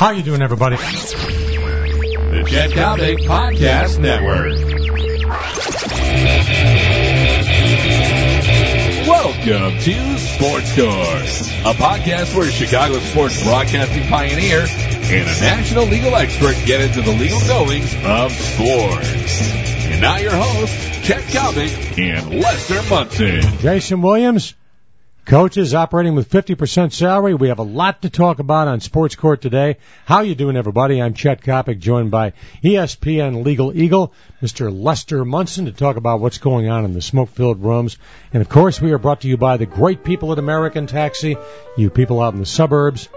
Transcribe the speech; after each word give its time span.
How 0.00 0.12
you 0.12 0.22
doing, 0.22 0.40
everybody? 0.40 0.76
The 0.76 0.82
Chet 2.48 2.70
Coppock 2.70 3.18
Podcast 3.18 3.98
Network. 3.98 4.56
Welcome 9.06 9.78
to 9.78 10.18
Sports 10.18 10.74
Court, 10.74 11.28
a 11.66 11.74
podcast 11.76 12.34
where 12.34 12.50
Chicago 12.50 12.98
sports 13.00 13.44
broadcasting 13.44 14.08
pioneer 14.08 14.60
and 14.60 15.28
a 15.28 15.40
national 15.42 15.84
legal 15.84 16.16
expert 16.16 16.56
get 16.64 16.80
into 16.80 17.02
the 17.02 17.12
legal 17.12 17.40
goings 17.40 17.94
of 18.02 18.32
sports. 18.32 19.52
And 19.84 20.00
now 20.00 20.16
your 20.16 20.34
hosts, 20.34 21.06
Chet 21.06 21.24
Coppock 21.24 21.98
and 21.98 22.40
Lester 22.40 22.82
Munson. 22.88 23.42
Jason 23.58 24.00
Williams, 24.00 24.54
coaches 25.24 25.74
operating 25.74 26.14
with 26.14 26.30
50% 26.30 26.92
salary. 26.92 27.34
We 27.34 27.48
have 27.48 27.58
a 27.58 27.64
lot 27.64 28.02
to 28.02 28.10
talk 28.10 28.38
about 28.38 28.68
on 28.68 28.80
Sports 28.80 29.14
Court 29.14 29.40
today. 29.40 29.76
How 30.04 30.22
you 30.22 30.34
doing, 30.34 30.56
everybody? 30.56 31.00
I'm 31.00 31.14
Chet 31.14 31.42
Coppock, 31.42 31.78
joined 31.78 32.10
by 32.10 32.32
ESPN 32.62 33.44
Legal 33.44 33.76
Eagle, 33.76 34.12
Mr. 34.42 34.72
Lester 34.72 35.24
Munson, 35.24 35.66
to 35.66 35.72
talk 35.72 35.96
about 35.96 36.20
what's 36.20 36.38
going 36.38 36.68
on 36.68 36.84
in 36.84 36.94
the 36.94 37.02
smoke-filled 37.02 37.62
rooms. 37.62 37.98
And 38.32 38.40
of 38.40 38.48
course, 38.48 38.80
we 38.80 38.92
are 38.92 38.98
brought 38.98 39.22
to 39.22 39.28
you 39.28 39.36
by 39.36 39.56
the 39.56 39.66
great 39.66 40.04
people 40.04 40.32
at 40.32 40.38
American 40.38 40.86
Taxi. 40.86 41.36
You 41.76 41.90
people 41.90 42.20
out 42.20 42.34
in 42.34 42.40
the 42.40 42.46
suburbs, 42.46 43.08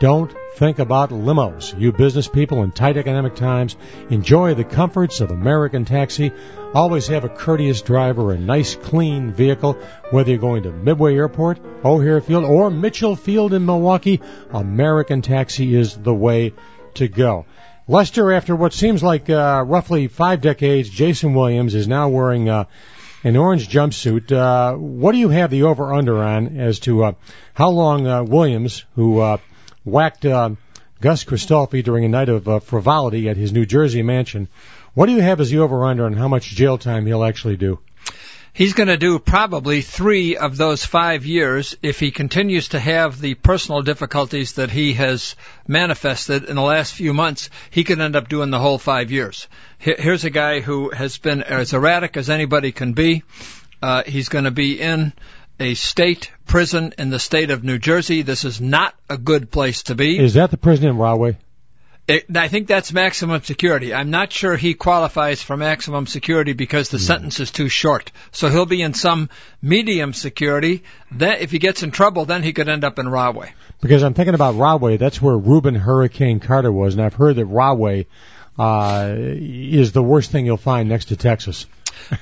don't 0.00 0.34
think 0.56 0.78
about 0.78 1.10
limos. 1.10 1.78
You 1.78 1.92
business 1.92 2.28
people 2.28 2.62
in 2.62 2.70
tight 2.70 2.96
economic 2.96 3.34
times, 3.34 3.76
enjoy 4.10 4.54
the 4.54 4.64
comforts 4.64 5.20
of 5.20 5.30
American 5.30 5.84
Taxi. 5.84 6.32
Always 6.74 7.06
have 7.08 7.24
a 7.24 7.28
courteous 7.28 7.82
driver, 7.82 8.32
a 8.32 8.38
nice, 8.38 8.74
clean 8.74 9.32
vehicle, 9.32 9.78
whether 10.10 10.30
you're 10.30 10.38
going 10.38 10.64
to 10.64 10.72
Midway 10.72 11.14
Airport, 11.14 11.60
O'Hare 11.84 12.20
Field, 12.20 12.44
or 12.44 12.70
Mitchell 12.70 13.16
Field 13.16 13.52
in 13.52 13.64
Milwaukee. 13.64 14.20
American 14.50 15.22
Taxi 15.22 15.74
is 15.74 15.96
the 15.96 16.14
way 16.14 16.54
to 16.94 17.08
go. 17.08 17.46
Lester, 17.88 18.32
after 18.32 18.56
what 18.56 18.72
seems 18.72 19.02
like 19.02 19.30
uh, 19.30 19.62
roughly 19.66 20.08
five 20.08 20.40
decades, 20.40 20.90
Jason 20.90 21.34
Williams 21.34 21.74
is 21.74 21.86
now 21.86 22.08
wearing 22.08 22.48
uh, 22.48 22.64
an 23.22 23.36
orange 23.36 23.68
jumpsuit. 23.68 24.32
Uh, 24.32 24.76
what 24.76 25.12
do 25.12 25.18
you 25.18 25.28
have 25.28 25.50
the 25.50 25.64
over/under 25.64 26.22
on 26.22 26.58
as 26.58 26.80
to 26.80 27.04
uh, 27.04 27.12
how 27.54 27.70
long 27.70 28.06
uh, 28.06 28.22
Williams, 28.22 28.84
who 28.96 29.20
uh, 29.20 29.36
whacked 29.86 30.26
uh, 30.26 30.50
Gus 31.00 31.24
Christofi 31.24 31.82
during 31.82 32.04
a 32.04 32.08
night 32.08 32.28
of 32.28 32.46
uh, 32.48 32.58
frivolity 32.58 33.28
at 33.28 33.36
his 33.36 33.52
New 33.52 33.64
Jersey 33.64 34.02
mansion. 34.02 34.48
What 34.92 35.06
do 35.06 35.12
you 35.12 35.22
have 35.22 35.40
as 35.40 35.50
the 35.50 35.58
over/under 35.58 36.04
on 36.04 36.14
how 36.14 36.28
much 36.28 36.50
jail 36.50 36.76
time 36.76 37.06
he'll 37.06 37.24
actually 37.24 37.56
do? 37.56 37.78
He's 38.52 38.72
going 38.72 38.88
to 38.88 38.96
do 38.96 39.18
probably 39.18 39.82
three 39.82 40.38
of 40.38 40.56
those 40.56 40.82
five 40.82 41.26
years 41.26 41.76
if 41.82 42.00
he 42.00 42.10
continues 42.10 42.68
to 42.68 42.80
have 42.80 43.20
the 43.20 43.34
personal 43.34 43.82
difficulties 43.82 44.54
that 44.54 44.70
he 44.70 44.94
has 44.94 45.36
manifested 45.68 46.44
in 46.44 46.56
the 46.56 46.62
last 46.62 46.94
few 46.94 47.12
months. 47.12 47.50
He 47.68 47.84
could 47.84 48.00
end 48.00 48.16
up 48.16 48.30
doing 48.30 48.50
the 48.50 48.58
whole 48.58 48.78
five 48.78 49.10
years. 49.10 49.46
Here's 49.78 50.24
a 50.24 50.30
guy 50.30 50.60
who 50.60 50.88
has 50.88 51.18
been 51.18 51.42
as 51.42 51.74
erratic 51.74 52.16
as 52.16 52.30
anybody 52.30 52.72
can 52.72 52.94
be. 52.94 53.24
Uh, 53.82 54.04
he's 54.06 54.30
going 54.30 54.44
to 54.44 54.50
be 54.50 54.80
in 54.80 55.12
a 55.58 55.74
state 55.74 56.30
prison 56.46 56.94
in 56.98 57.10
the 57.10 57.18
state 57.18 57.50
of 57.50 57.64
New 57.64 57.78
Jersey. 57.78 58.22
This 58.22 58.44
is 58.44 58.60
not 58.60 58.94
a 59.08 59.16
good 59.16 59.50
place 59.50 59.84
to 59.84 59.94
be. 59.94 60.18
Is 60.18 60.34
that 60.34 60.50
the 60.50 60.56
prison 60.56 60.88
in 60.88 60.98
Rahway? 60.98 61.38
It, 62.08 62.36
I 62.36 62.46
think 62.46 62.68
that's 62.68 62.92
maximum 62.92 63.42
security. 63.42 63.92
I'm 63.92 64.10
not 64.10 64.32
sure 64.32 64.56
he 64.56 64.74
qualifies 64.74 65.42
for 65.42 65.56
maximum 65.56 66.06
security 66.06 66.52
because 66.52 66.88
the 66.88 67.00
sentence 67.00 67.40
is 67.40 67.50
too 67.50 67.68
short. 67.68 68.12
So 68.30 68.48
he'll 68.48 68.64
be 68.64 68.80
in 68.80 68.94
some 68.94 69.28
medium 69.60 70.12
security. 70.12 70.84
Then, 71.10 71.38
if 71.40 71.50
he 71.50 71.58
gets 71.58 71.82
in 71.82 71.90
trouble, 71.90 72.24
then 72.24 72.44
he 72.44 72.52
could 72.52 72.68
end 72.68 72.84
up 72.84 73.00
in 73.00 73.08
Rahway. 73.08 73.52
Because 73.80 74.04
I'm 74.04 74.14
thinking 74.14 74.36
about 74.36 74.54
Rahway. 74.54 74.98
That's 74.98 75.20
where 75.20 75.36
Rubin 75.36 75.74
Hurricane 75.74 76.38
Carter 76.38 76.70
was, 76.70 76.94
and 76.94 77.02
I've 77.02 77.14
heard 77.14 77.36
that 77.36 77.46
Rahway 77.46 78.06
uh, 78.56 79.14
is 79.18 79.90
the 79.90 80.02
worst 80.02 80.30
thing 80.30 80.46
you'll 80.46 80.58
find 80.58 80.88
next 80.88 81.06
to 81.06 81.16
Texas. 81.16 81.66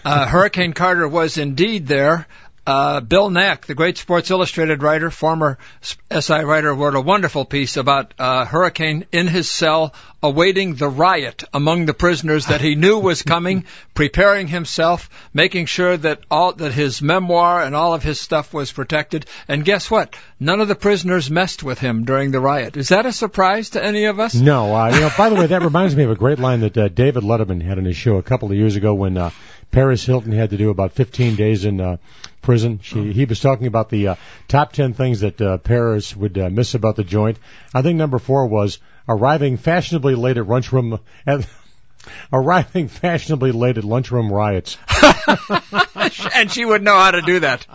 uh, 0.05 0.27
Hurricane 0.27 0.73
Carter 0.73 1.07
was 1.07 1.37
indeed 1.37 1.87
there. 1.87 2.27
Uh, 2.67 3.01
Bill 3.01 3.29
Nack, 3.29 3.67
the 3.67 3.75
great 3.75 3.98
Sports 3.98 4.30
Illustrated 4.30 4.83
writer, 4.83 5.11
former 5.11 5.58
SI 5.83 6.45
writer, 6.45 6.73
wrote 6.73 6.95
a 6.95 7.01
wonderful 7.01 7.45
piece 7.45 7.77
about 7.77 8.14
uh, 8.19 8.47
Hurricane 8.47 9.05
in 9.13 9.27
his 9.27 9.51
cell, 9.51 9.92
awaiting 10.23 10.75
the 10.75 10.89
riot 10.89 11.45
among 11.52 11.85
the 11.85 11.92
prisoners 11.92 12.47
that 12.47 12.63
he 12.63 12.75
knew 12.75 12.98
was 12.98 13.23
coming, 13.35 13.67
preparing 13.92 14.48
himself, 14.48 15.11
making 15.35 15.67
sure 15.67 15.95
that 15.95 16.20
all 16.30 16.55
that 16.55 16.73
his 16.73 17.02
memoir 17.02 17.63
and 17.63 17.77
all 17.77 17.92
of 17.92 18.02
his 18.02 18.19
stuff 18.19 18.55
was 18.55 18.73
protected. 18.73 19.27
And 19.46 19.63
guess 19.63 19.91
what? 19.91 20.17
None 20.41 20.63
of 20.63 20.69
the 20.69 20.75
prisoners 20.75 21.31
messed 21.31 21.63
with 21.63 21.79
him 21.79 22.07
during 22.07 22.31
the 22.31 22.41
riot. 22.41 22.79
Is 22.79 22.89
that 22.89 23.05
a 23.05 23.13
surprise 23.13 23.70
to 23.70 23.85
any 23.85 24.07
of 24.07 24.19
us? 24.19 24.35
No. 24.35 24.75
Uh, 24.75 24.89
you 24.89 25.01
know, 25.01 25.11
by 25.19 25.29
the 25.29 25.35
way, 25.35 25.48
that 25.48 25.63
reminds 25.70 25.95
me 25.95 26.05
of 26.05 26.11
a 26.11 26.17
great 26.17 26.39
line 26.39 26.61
that 26.61 26.79
uh, 26.79 26.89
David 26.89 27.25
Letterman 27.25 27.61
had 27.61 27.77
on 27.77 27.85
his 27.85 27.96
show 27.96 28.17
a 28.17 28.23
couple 28.23 28.51
of 28.51 28.57
years 28.57 28.77
ago 28.77 28.95
when 28.95 29.19
uh, 29.19 29.31
Paris 29.70 30.07
Hilton 30.07 30.33
had 30.33 30.51
to 30.51 30.57
do 30.57 30.70
about 30.70 30.92
15 30.92 31.36
days 31.36 31.64
in 31.64 31.81
uh, 31.81 31.96
prison. 32.45 32.79
She, 32.83 33.13
he 33.13 33.25
was 33.25 33.41
talking 33.41 33.67
about 33.67 33.89
the 33.89 34.09
uh, 34.09 34.15
top 34.47 34.73
10 34.73 34.95
things 34.95 35.21
that 35.21 35.41
uh, 35.41 35.59
Paris 35.59 36.15
would 36.15 36.39
uh, 36.39 36.51
miss 36.51 36.75
about 36.75 36.95
the 36.95 37.03
joint. 37.03 37.39
I 37.75 37.83
think 37.83 37.97
number 37.97 38.19
four 38.19 38.47
was 38.47 38.79
arriving 39.09 39.57
fashionably 39.57 40.15
late 40.15 40.37
at 40.37 40.47
lunchroom 40.47 41.01
at 41.27 41.47
arriving 42.33 42.89
fashionably 42.89 43.51
late 43.51 43.79
at 43.79 43.85
lunchroom 43.85 44.33
riots. 44.33 44.77
and 46.35 46.51
she 46.51 46.65
would 46.65 46.83
know 46.83 46.95
how 46.95 47.11
to 47.11 47.23
do 47.23 47.41
that. 47.41 47.67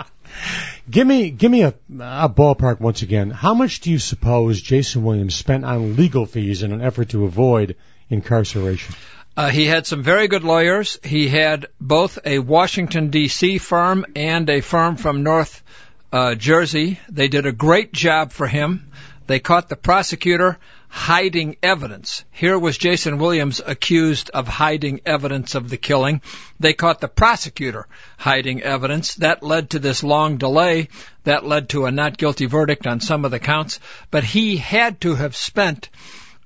Give 0.90 1.06
me, 1.06 1.32
give 1.32 1.52
me 1.52 1.64
a, 1.64 1.74
a 2.00 2.30
ballpark 2.30 2.80
once 2.80 3.02
again. 3.02 3.32
How 3.32 3.54
much 3.54 3.82
do 3.82 3.92
you 3.92 4.00
suppose 4.00 4.62
Jason 4.62 5.04
Williams 5.04 5.36
spent 5.36 5.66
on 5.66 5.96
legal 5.96 6.26
fees 6.26 6.64
in 6.64 6.72
an 6.72 6.82
effort 6.82 7.10
to 7.10 7.26
avoid 7.26 7.76
incarceration? 8.10 8.96
Uh, 9.40 9.48
he 9.48 9.68
had 9.68 9.88
some 9.88 10.04
very 10.04 10.28
good 10.28 10.44
lawyers. 10.44 11.00
He 11.02 11.30
had 11.30 11.68
both 11.80 12.20
a 12.26 12.40
Washington 12.40 13.10
D.C. 13.10 13.58
firm 13.58 14.06
and 14.14 14.50
a 14.50 14.60
firm 14.60 14.98
from 14.98 15.24
North 15.24 15.64
uh, 16.12 16.36
Jersey. 16.36 17.00
They 17.08 17.30
did 17.30 17.46
a 17.46 17.54
great 17.54 17.94
job 17.94 18.34
for 18.34 18.48
him. 18.48 18.92
They 19.28 19.40
caught 19.40 19.70
the 19.70 19.78
prosecutor 19.78 20.58
hiding 20.90 21.56
evidence. 21.64 22.26
Here 22.32 22.60
was 22.60 22.78
Jason 22.78 23.18
Williams 23.18 23.62
accused 23.66 24.30
of 24.32 24.50
hiding 24.50 25.00
evidence 25.06 25.56
of 25.56 25.70
the 25.70 25.78
killing. 25.78 26.22
They 26.60 26.74
caught 26.74 27.00
the 27.00 27.08
prosecutor 27.08 27.88
hiding 28.18 28.62
evidence. 28.62 29.16
That 29.16 29.42
led 29.42 29.70
to 29.70 29.80
this 29.80 30.04
long 30.04 30.36
delay. 30.36 30.90
That 31.24 31.46
led 31.46 31.70
to 31.70 31.86
a 31.86 31.92
not 31.92 32.18
guilty 32.18 32.48
verdict 32.48 32.86
on 32.86 33.00
some 33.00 33.24
of 33.24 33.32
the 33.32 33.40
counts. 33.40 33.80
But 34.12 34.26
he 34.26 34.58
had 34.58 35.00
to 35.00 35.16
have 35.16 35.34
spent 35.34 35.88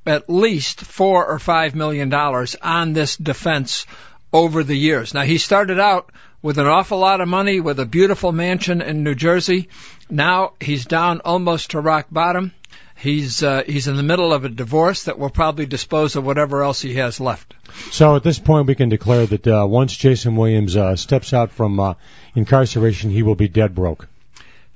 at 0.05 0.29
least 0.29 0.81
four 0.81 1.25
or 1.25 1.39
five 1.39 1.75
million 1.75 2.09
dollars 2.09 2.55
on 2.61 2.93
this 2.93 3.17
defense 3.17 3.85
over 4.31 4.63
the 4.63 4.75
years. 4.75 5.13
Now 5.13 5.21
he 5.21 5.37
started 5.37 5.79
out 5.79 6.11
with 6.41 6.57
an 6.57 6.67
awful 6.67 6.99
lot 6.99 7.21
of 7.21 7.27
money 7.27 7.59
with 7.59 7.79
a 7.79 7.85
beautiful 7.85 8.31
mansion 8.31 8.81
in 8.81 9.03
New 9.03 9.15
Jersey. 9.15 9.69
Now 10.09 10.53
he's 10.59 10.85
down 10.85 11.21
almost 11.23 11.71
to 11.71 11.79
rock 11.79 12.07
bottom. 12.11 12.51
He's 12.95 13.43
uh, 13.43 13.63
he's 13.65 13.87
in 13.87 13.97
the 13.97 14.03
middle 14.03 14.31
of 14.31 14.45
a 14.45 14.49
divorce 14.49 15.05
that 15.05 15.19
will 15.19 15.29
probably 15.29 15.65
dispose 15.65 16.15
of 16.15 16.25
whatever 16.25 16.63
else 16.63 16.81
he 16.81 16.95
has 16.95 17.19
left. 17.19 17.53
So 17.91 18.15
at 18.15 18.23
this 18.23 18.39
point, 18.39 18.67
we 18.67 18.75
can 18.75 18.89
declare 18.89 19.25
that 19.25 19.47
uh, 19.47 19.65
once 19.67 19.95
Jason 19.95 20.35
Williams 20.35 20.77
uh, 20.77 20.95
steps 20.95 21.33
out 21.33 21.51
from 21.51 21.79
uh, 21.79 21.95
incarceration, 22.35 23.09
he 23.09 23.23
will 23.23 23.35
be 23.35 23.47
dead 23.47 23.75
broke. 23.75 24.07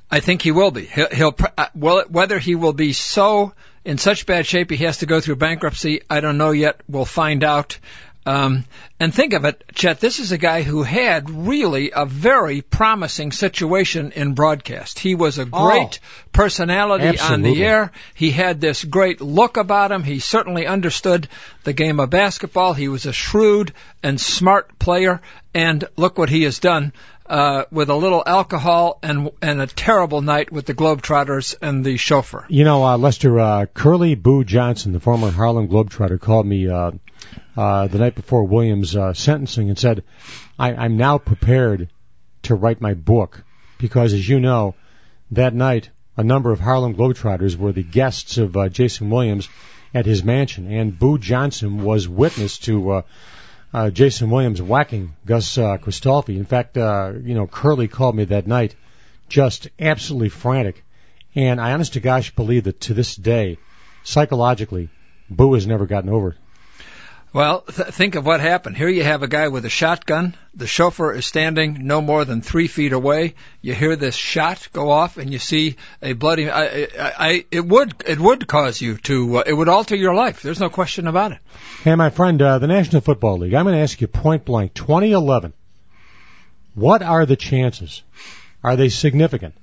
I 0.09 0.19
think 0.19 0.41
he 0.41 0.51
will 0.51 0.71
be. 0.71 0.85
He'll, 0.85 1.09
he'll 1.09 1.35
uh, 1.57 1.67
well, 1.75 2.03
whether 2.09 2.39
he 2.39 2.55
will 2.55 2.73
be 2.73 2.93
so 2.93 3.53
in 3.87 3.97
such 3.97 4.25
bad 4.25 4.45
shape 4.45 4.69
he 4.69 4.83
has 4.83 4.97
to 4.97 5.05
go 5.05 5.21
through 5.21 5.37
bankruptcy, 5.37 6.01
I 6.09 6.19
don't 6.19 6.37
know 6.37 6.51
yet. 6.51 6.81
We'll 6.89 7.05
find 7.05 7.41
out. 7.41 7.79
Um, 8.25 8.65
and 8.99 9.15
think 9.15 9.31
of 9.31 9.45
it, 9.45 9.63
Chet, 9.73 10.01
this 10.01 10.19
is 10.19 10.33
a 10.33 10.37
guy 10.37 10.61
who 10.61 10.83
had 10.83 11.29
really 11.29 11.91
a 11.95 12.05
very 12.05 12.61
promising 12.61 13.31
situation 13.31 14.11
in 14.11 14.33
broadcast. 14.33 14.99
He 14.99 15.15
was 15.15 15.37
a 15.37 15.45
great 15.45 15.99
Oh, 16.03 16.07
personality 16.33 17.17
on 17.17 17.41
the 17.41 17.63
air. 17.63 17.93
He 18.13 18.31
had 18.31 18.59
this 18.59 18.83
great 18.83 19.21
look 19.21 19.55
about 19.55 19.93
him. 19.93 20.03
He 20.03 20.19
certainly 20.19 20.67
understood 20.67 21.29
the 21.63 21.71
game 21.71 22.01
of 22.01 22.09
basketball. 22.09 22.73
He 22.73 22.89
was 22.89 23.05
a 23.05 23.13
shrewd 23.13 23.71
and 24.03 24.19
smart 24.19 24.77
player. 24.77 25.21
And 25.53 25.85
look 25.95 26.17
what 26.17 26.29
he 26.29 26.43
has 26.43 26.59
done. 26.59 26.91
Uh, 27.29 27.65
with 27.71 27.89
a 27.89 27.95
little 27.95 28.23
alcohol 28.25 28.99
and 29.03 29.31
and 29.41 29.59
a 29.59 29.67
terrible 29.67 30.21
night 30.21 30.49
with 30.49 30.65
the 30.65 30.73
Globetrotters 30.73 31.55
and 31.61 31.83
the 31.83 31.97
chauffeur. 31.97 32.45
You 32.47 32.63
know, 32.63 32.85
uh, 32.85 32.97
Lester 32.97 33.37
uh, 33.37 33.65
Curley 33.65 34.15
Boo 34.15 34.45
Johnson, 34.45 34.93
the 34.93 35.01
former 35.01 35.29
Harlem 35.29 35.67
Globetrotter, 35.67 36.21
called 36.21 36.45
me 36.45 36.69
uh, 36.69 36.91
uh, 37.57 37.87
the 37.87 37.97
night 37.97 38.15
before 38.15 38.45
Williams' 38.45 38.95
uh, 38.95 39.13
sentencing 39.13 39.67
and 39.67 39.77
said, 39.77 40.05
I, 40.57 40.73
"I'm 40.73 40.95
now 40.95 41.17
prepared 41.17 41.89
to 42.43 42.55
write 42.55 42.79
my 42.79 42.93
book 42.93 43.43
because, 43.77 44.13
as 44.13 44.27
you 44.27 44.39
know, 44.39 44.75
that 45.31 45.53
night 45.53 45.89
a 46.15 46.23
number 46.23 46.53
of 46.53 46.61
Harlem 46.61 46.95
Globetrotters 46.95 47.57
were 47.57 47.73
the 47.73 47.83
guests 47.83 48.37
of 48.37 48.55
uh, 48.55 48.69
Jason 48.69 49.09
Williams 49.09 49.49
at 49.93 50.05
his 50.05 50.23
mansion, 50.23 50.71
and 50.71 50.97
Boo 50.97 51.17
Johnson 51.17 51.83
was 51.83 52.07
witness 52.07 52.57
to." 52.59 52.89
Uh, 52.91 53.01
uh, 53.77 53.91
Jason 53.91 54.31
Williams 54.31 54.59
whacking 54.59 55.15
Gus 55.23 55.55
uh, 55.57 55.77
Christofi. 55.77 56.35
In 56.35 56.45
fact, 56.45 56.77
uh, 56.77 57.13
you 57.23 57.35
know, 57.35 57.45
Curly 57.45 57.87
called 57.87 58.15
me 58.15 58.25
that 58.25 58.47
night, 58.47 58.75
just 59.29 59.67
absolutely 59.79 60.29
frantic. 60.29 60.83
And 61.35 61.61
I 61.61 61.73
honest 61.73 61.93
to 61.93 61.99
gosh 61.99 62.33
believe 62.33 62.63
that 62.63 62.81
to 62.81 62.95
this 62.95 63.15
day, 63.15 63.59
psychologically, 64.03 64.89
Boo 65.29 65.53
has 65.53 65.67
never 65.67 65.85
gotten 65.85 66.09
over 66.09 66.29
it. 66.29 66.37
Well, 67.37 67.61
th- 67.61 67.89
think 67.89 68.15
of 68.15 68.25
what 68.25 68.39
happened. 68.39 68.77
Here 68.77 68.89
you 68.89 69.03
have 69.03 69.21
a 69.21 69.27
guy 69.27 69.49
with 69.49 69.63
a 69.63 69.69
shotgun. 69.69 70.33
The 70.55 70.65
chauffeur 70.65 71.13
is 71.13 71.27
standing 71.27 71.85
no 71.85 72.01
more 72.01 72.25
than 72.25 72.41
three 72.41 72.65
feet 72.65 72.93
away. 72.93 73.35
You 73.61 73.75
hear 73.75 73.95
this 73.95 74.15
shot 74.15 74.69
go 74.73 74.89
off, 74.89 75.17
and 75.17 75.31
you 75.31 75.37
see 75.37 75.75
a 76.01 76.13
bloody. 76.13 76.49
I, 76.49 76.65
I, 76.65 76.87
I 76.99 77.45
it 77.51 77.63
would 77.63 77.93
it 78.07 78.19
would 78.19 78.47
cause 78.47 78.81
you 78.81 78.97
to. 79.09 79.37
Uh, 79.37 79.43
it 79.45 79.53
would 79.53 79.69
alter 79.69 79.95
your 79.95 80.15
life. 80.15 80.41
There's 80.41 80.59
no 80.59 80.71
question 80.71 81.05
about 81.05 81.31
it. 81.31 81.37
Hey, 81.83 81.93
my 81.93 82.09
friend, 82.09 82.41
uh, 82.41 82.57
the 82.57 82.65
National 82.65 83.01
Football 83.01 83.37
League. 83.37 83.53
I'm 83.53 83.65
going 83.65 83.75
to 83.75 83.83
ask 83.83 84.01
you 84.01 84.07
point 84.07 84.43
blank. 84.43 84.73
2011. 84.73 85.53
What 86.73 87.03
are 87.03 87.27
the 87.27 87.35
chances? 87.35 88.01
Are 88.63 88.75
they 88.75 88.89
significant 88.89 89.53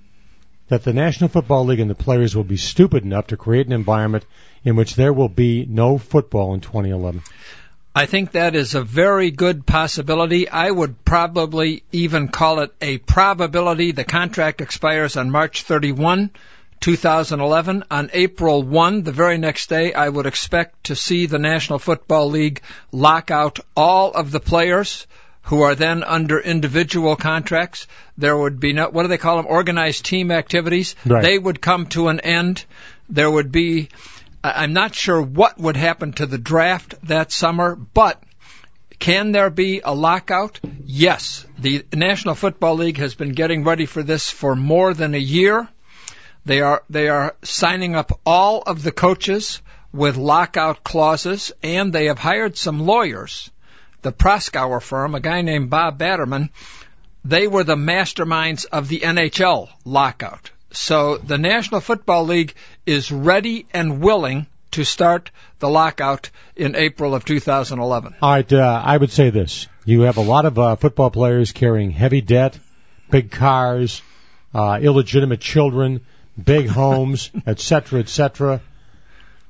that 0.69 0.85
the 0.85 0.93
National 0.93 1.29
Football 1.29 1.65
League 1.65 1.81
and 1.81 1.91
the 1.91 1.97
players 1.97 2.37
will 2.37 2.45
be 2.45 2.57
stupid 2.57 3.03
enough 3.03 3.27
to 3.27 3.37
create 3.37 3.67
an 3.67 3.73
environment 3.73 4.25
in 4.63 4.77
which 4.77 4.95
there 4.95 5.13
will 5.13 5.29
be 5.29 5.67
no 5.69 5.99
football 5.99 6.55
in 6.55 6.61
2011? 6.61 7.21
I 7.97 8.07
think 8.07 8.33
that 8.33 8.57
is 8.57 8.75
a 8.75 8.83
very 8.83 9.31
good 9.31 9.65
possibility. 9.67 10.49
I 10.49 10.69
would 10.69 11.05
probably 11.05 11.85
even 11.93 12.27
call 12.27 12.59
it 12.59 12.75
a 12.81 12.99
probability. 12.99 13.93
The 13.93 14.03
contract 14.03 14.61
expires 14.61 15.17
on 15.17 15.31
March 15.31 15.63
31, 15.63 16.31
2011. 16.81 17.85
On 17.93 18.11
April 18.13 18.65
1, 18.65 19.05
the 19.05 19.13
very 19.13 19.39
next 19.39 19.69
day, 19.69 19.93
I 19.93 20.09
would 20.09 20.27
expect 20.27 20.85
to 20.85 20.97
see 20.97 21.27
the 21.27 21.39
National 21.39 21.79
Football 21.79 22.31
League 22.31 22.63
lock 22.91 23.31
out 23.31 23.61
all 23.77 24.11
of 24.11 24.33
the 24.33 24.41
players 24.41 25.07
who 25.43 25.63
are 25.63 25.77
then 25.77 26.03
under 26.03 26.41
individual 26.41 27.15
contracts. 27.15 27.87
There 28.19 28.37
would 28.37 28.59
be 28.59 28.73
no, 28.73 28.89
what 28.89 29.03
do 29.03 29.09
they 29.09 29.19
call 29.19 29.37
them? 29.37 29.47
Organized 29.47 30.05
team 30.05 30.33
activities. 30.33 30.97
Right. 31.07 31.23
They 31.23 31.39
would 31.39 31.61
come 31.61 31.87
to 31.89 32.09
an 32.09 32.19
end. 32.21 32.65
There 33.09 33.31
would 33.31 33.53
be, 33.53 33.91
I'm 34.45 34.73
not 34.73 34.95
sure 34.95 35.21
what 35.21 35.59
would 35.59 35.77
happen 35.77 36.13
to 36.15 36.27
the 36.27 36.39
draft 36.39 36.95
that 37.05 37.33
summer, 37.33 37.75
but 37.75 38.23
can 38.99 39.33
there 39.33 39.51
be 39.51 39.81
a 39.85 39.95
lockout? 39.95 40.61
Yes. 40.85 41.47
The 41.59 41.85
National 41.93 42.35
Football 42.35 42.77
League 42.77 42.99
has 42.99 43.15
been 43.15 43.33
getting 43.33 43.65
ready 43.65 43.87
for 43.87 44.03
this 44.03 44.31
for 44.31 44.55
more 44.55 44.95
than 44.95 45.15
a 45.15 45.19
year. 45.19 45.67
They 46.45 46.61
are, 46.61 46.83
they 46.91 47.09
are 47.09 47.35
signing 47.43 47.97
up 47.97 48.21
all 48.27 48.63
of 48.63 48.83
the 48.83 48.93
coaches 48.93 49.63
with 49.93 50.17
lockout 50.17 50.85
clauses 50.85 51.53
and 51.63 51.93
they 51.93 52.07
have 52.07 52.19
hired 52.19 52.57
some 52.57 52.81
lawyers 52.81 53.51
the 54.05 54.13
Proskauer 54.13 54.81
firm, 54.81 55.15
a 55.15 55.21
guy 55.21 55.41
named 55.41 55.71
Bob 55.71 55.99
Batterman, 55.99 56.51
they 57.25 57.49
were 57.49 57.65
the 57.65 57.75
masterminds 57.75 58.67
of 58.67 58.87
the 58.87 59.01
NHL 59.01 59.71
lockout. 59.85 60.51
So 60.75 61.19
the 61.19 61.39
National 61.39 61.81
Football 61.81 62.25
League 62.25 62.55
is 62.85 63.13
ready 63.13 63.67
and 63.73 64.01
willing 64.01 64.47
to 64.73 64.85
start 64.85 65.31
the 65.61 65.69
lockout 65.69 66.31
in 66.57 66.75
April 66.75 67.15
of 67.15 67.25
2011. 67.25 68.17
All 68.21 68.31
right, 68.31 68.53
uh, 68.53 68.83
I 68.85 68.97
would 68.97 69.13
say 69.13 69.31
this. 69.31 69.69
You 69.85 70.03
have 70.03 70.17
a 70.17 70.23
lot 70.23 70.47
of 70.47 70.59
uh, 70.59 70.77
football 70.77 71.11
players 71.11 71.53
carrying 71.53 71.91
heavy 71.91 72.21
debt, 72.21 72.59
big 73.09 73.31
cars, 73.31 74.03
uh, 74.53 74.81
illegitimate 74.83 75.41
children, 75.41 76.01
big 76.43 76.69
homes, 76.69 77.31
etc., 77.47 77.59
cetera, 77.59 78.01
et 78.01 78.09
cetera. 78.09 78.61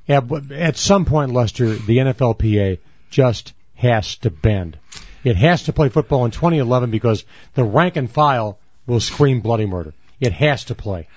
At, 0.06 0.52
at 0.52 0.76
some 0.76 1.06
point, 1.06 1.32
Lester, 1.32 1.74
the 1.74 1.98
NFLPA 1.98 2.78
just 3.10 3.54
has 3.76 4.16
to 4.16 4.30
bend. 4.30 4.78
It 5.24 5.36
has 5.36 5.64
to 5.64 5.72
play 5.72 5.88
football 5.88 6.26
in 6.26 6.32
2011 6.32 6.90
because 6.90 7.24
the 7.54 7.64
rank 7.64 7.96
and 7.96 8.10
file 8.10 8.58
will 8.86 9.00
scream 9.00 9.40
bloody 9.40 9.64
murder. 9.64 9.94
It 10.24 10.32
has 10.32 10.64
to 10.64 10.74
play. 10.74 11.08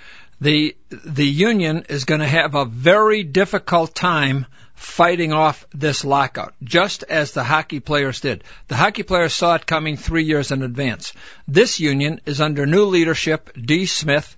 The 0.42 0.75
the 0.89 1.25
union 1.25 1.86
is 1.89 2.06
going 2.06 2.19
to 2.19 2.27
have 2.27 2.56
a 2.56 2.65
very 2.65 3.24
difficult 3.24 3.95
time 3.95 4.45
fighting 4.75 5.33
off 5.33 5.65
this 5.74 6.06
lockout, 6.06 6.54
just 6.63 7.04
as 7.04 7.31
the 7.31 7.44
hockey 7.44 7.80
players 7.80 8.21
did. 8.21 8.44
The 8.68 8.75
hockey 8.75 9.04
players 9.04 9.33
saw 9.33 9.56
it 9.56 9.65
coming 9.65 9.98
three 9.98 10.24
years 10.24 10.51
in 10.51 10.62
advance. 10.62 11.13
This 11.48 11.80
union 11.80 12.19
is 12.25 12.42
under 12.42 12.65
new 12.65 12.86
leadership, 12.86 13.50
D. 13.59 13.88
Smith, 13.88 14.38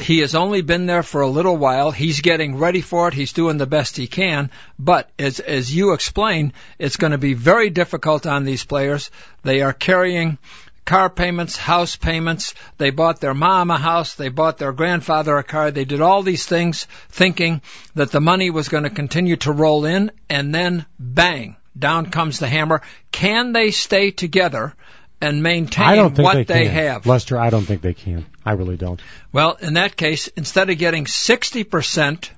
he 0.00 0.18
has 0.20 0.34
only 0.34 0.62
been 0.62 0.86
there 0.86 1.02
for 1.02 1.20
a 1.20 1.28
little 1.28 1.56
while. 1.56 1.90
He's 1.90 2.20
getting 2.20 2.56
ready 2.56 2.80
for 2.80 3.08
it. 3.08 3.14
He's 3.14 3.32
doing 3.32 3.58
the 3.58 3.66
best 3.66 3.96
he 3.96 4.06
can. 4.06 4.50
But 4.78 5.10
as, 5.18 5.40
as 5.40 5.74
you 5.74 5.92
explained, 5.92 6.52
it's 6.78 6.96
going 6.96 7.12
to 7.12 7.18
be 7.18 7.34
very 7.34 7.70
difficult 7.70 8.26
on 8.26 8.44
these 8.44 8.64
players. 8.64 9.10
They 9.42 9.62
are 9.62 9.72
carrying 9.72 10.38
car 10.84 11.10
payments, 11.10 11.56
house 11.56 11.96
payments. 11.96 12.54
They 12.78 12.90
bought 12.90 13.20
their 13.20 13.34
mom 13.34 13.70
a 13.70 13.78
house. 13.78 14.14
They 14.14 14.28
bought 14.28 14.58
their 14.58 14.72
grandfather 14.72 15.36
a 15.36 15.44
car. 15.44 15.70
They 15.70 15.84
did 15.84 16.00
all 16.00 16.22
these 16.22 16.46
things 16.46 16.86
thinking 17.08 17.62
that 17.94 18.10
the 18.10 18.20
money 18.20 18.50
was 18.50 18.68
going 18.68 18.84
to 18.84 18.90
continue 18.90 19.36
to 19.36 19.52
roll 19.52 19.84
in 19.84 20.10
and 20.28 20.54
then 20.54 20.86
bang, 20.98 21.56
down 21.78 22.06
comes 22.10 22.38
the 22.38 22.48
hammer. 22.48 22.82
Can 23.12 23.52
they 23.52 23.70
stay 23.70 24.10
together 24.10 24.74
and 25.20 25.42
maintain 25.42 25.86
I 25.86 25.96
don't 25.96 26.14
think 26.14 26.24
what 26.24 26.34
they, 26.34 26.44
they 26.44 26.64
can. 26.64 26.74
have? 26.74 27.06
Lester, 27.06 27.38
I 27.38 27.50
don't 27.50 27.64
think 27.64 27.82
they 27.82 27.94
can. 27.94 28.26
I 28.44 28.52
really 28.52 28.76
don't. 28.76 29.00
Well, 29.32 29.56
in 29.60 29.74
that 29.74 29.96
case, 29.96 30.28
instead 30.28 30.70
of 30.70 30.78
getting 30.78 31.04
60% 31.04 32.30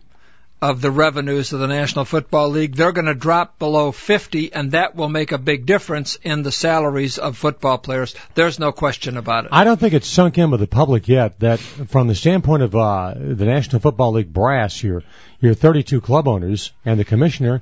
of 0.63 0.81
the 0.81 0.93
revenues 0.93 1.53
of 1.53 1.59
the 1.59 1.67
National 1.67 2.05
Football 2.05 2.51
League, 2.51 2.77
they're 2.77 2.93
going 2.93 3.07
to 3.07 3.15
drop 3.15 3.59
below 3.59 3.91
50, 3.91 4.53
and 4.53 4.71
that 4.71 4.95
will 4.95 5.09
make 5.09 5.33
a 5.33 5.39
big 5.39 5.67
difference 5.67 6.17
in 6.23 6.45
the 6.45 6.53
salaries 6.53 7.19
of 7.19 7.37
football 7.37 7.79
players. 7.79 8.15
There's 8.37 8.61
no 8.61 8.71
question 8.71 9.17
about 9.17 9.47
it. 9.47 9.51
I 9.53 9.65
don't 9.65 9.81
think 9.81 9.93
it's 9.93 10.07
sunk 10.07 10.39
in 10.39 10.53
with 10.53 10.61
the 10.61 10.69
public 10.69 11.09
yet 11.09 11.41
that 11.41 11.59
from 11.59 12.07
the 12.07 12.15
standpoint 12.15 12.63
of 12.63 12.77
uh, 12.77 13.15
the 13.17 13.45
National 13.45 13.81
Football 13.81 14.13
League 14.13 14.33
brass, 14.33 14.81
your, 14.81 15.03
your 15.41 15.55
32 15.55 16.01
club 16.01 16.29
owners 16.29 16.71
and 16.85 16.99
the 16.99 17.05
commissioner, 17.05 17.61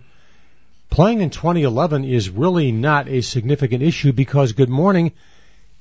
playing 0.90 1.22
in 1.22 1.30
2011 1.30 2.04
is 2.04 2.28
really 2.28 2.70
not 2.70 3.08
a 3.08 3.22
significant 3.22 3.82
issue 3.82 4.12
because, 4.12 4.52
good 4.52 4.68
morning, 4.68 5.12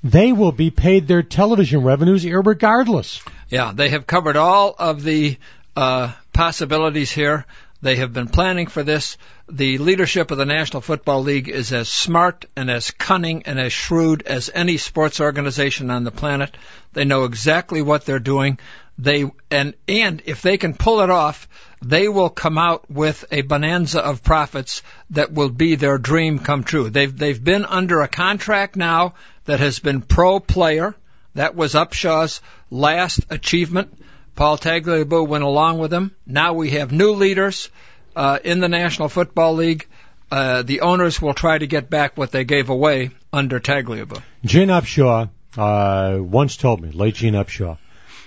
they 0.05 0.31
will 0.31 0.53
be 0.53 0.71
paid 0.71 1.05
their 1.09 1.23
television 1.23 1.83
revenues 1.83 2.23
irregardless. 2.23 3.21
Yeah, 3.49 3.73
they 3.75 3.89
have 3.89 4.07
covered 4.07 4.37
all 4.37 4.73
of 4.79 5.03
the 5.03 5.37
uh, 5.75 6.13
possibilities 6.39 7.11
here. 7.11 7.45
They 7.81 7.97
have 7.97 8.13
been 8.13 8.29
planning 8.29 8.67
for 8.67 8.81
this. 8.81 9.17
The 9.49 9.77
leadership 9.77 10.31
of 10.31 10.37
the 10.37 10.45
National 10.45 10.79
Football 10.79 11.23
League 11.23 11.49
is 11.49 11.73
as 11.73 11.89
smart 11.89 12.45
and 12.55 12.71
as 12.71 12.91
cunning 12.91 13.43
and 13.45 13.59
as 13.59 13.73
shrewd 13.73 14.21
as 14.21 14.49
any 14.53 14.77
sports 14.77 15.19
organization 15.19 15.91
on 15.91 16.05
the 16.05 16.11
planet. 16.11 16.55
They 16.93 17.03
know 17.03 17.25
exactly 17.25 17.81
what 17.81 18.05
they're 18.05 18.19
doing. 18.19 18.57
They 18.97 19.25
and 19.51 19.73
and 19.89 20.21
if 20.23 20.41
they 20.41 20.57
can 20.57 20.75
pull 20.75 21.01
it 21.01 21.09
off, 21.09 21.49
they 21.81 22.07
will 22.07 22.29
come 22.29 22.57
out 22.57 22.89
with 22.89 23.25
a 23.31 23.41
bonanza 23.41 23.99
of 23.99 24.23
profits 24.23 24.81
that 25.09 25.33
will 25.33 25.49
be 25.49 25.75
their 25.75 25.97
dream 25.97 26.39
come 26.39 26.63
true. 26.63 26.89
They've 26.89 27.17
they've 27.17 27.43
been 27.43 27.65
under 27.65 27.99
a 27.99 28.07
contract 28.07 28.77
now 28.77 29.15
that 29.43 29.59
has 29.59 29.79
been 29.79 30.01
pro 30.01 30.39
player. 30.39 30.95
That 31.35 31.55
was 31.55 31.75
Upshaw's 31.75 32.39
last 32.69 33.25
achievement. 33.29 33.93
Paul 34.39 34.57
Tagliabue 34.57 35.27
went 35.27 35.43
along 35.43 35.79
with 35.79 35.91
him. 35.91 36.15
Now 36.25 36.53
we 36.53 36.69
have 36.69 36.93
new 36.93 37.11
leaders 37.11 37.69
uh, 38.15 38.39
in 38.41 38.61
the 38.61 38.69
National 38.69 39.09
Football 39.09 39.55
League. 39.55 39.85
Uh, 40.31 40.61
the 40.61 40.79
owners 40.79 41.21
will 41.21 41.33
try 41.33 41.57
to 41.57 41.67
get 41.67 41.89
back 41.89 42.17
what 42.17 42.31
they 42.31 42.45
gave 42.45 42.69
away 42.69 43.11
under 43.33 43.59
Tagliabue. 43.59 44.21
Gene 44.45 44.69
Upshaw 44.69 45.29
uh, 45.57 46.19
once 46.21 46.55
told 46.55 46.79
me, 46.79 46.91
late 46.91 47.15
Gene 47.15 47.33
Upshaw, 47.33 47.79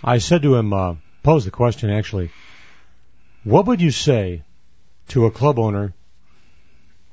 I 0.04 0.19
said 0.19 0.42
to 0.42 0.54
him, 0.54 0.75
uh, 0.75 0.97
posed 1.23 1.47
the 1.47 1.50
question 1.50 1.88
actually, 1.88 2.31
what 3.42 3.64
would 3.64 3.81
you 3.81 3.90
say 3.90 4.42
to 5.09 5.25
a 5.25 5.31
club 5.31 5.59
owner 5.59 5.95